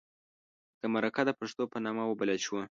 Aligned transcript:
د 0.81 0.83
مرکه 0.93 1.21
د 1.27 1.31
پښتو 1.39 1.63
په 1.71 1.77
نامه 1.85 2.03
وبلله 2.07 2.39
شوه. 2.45 2.63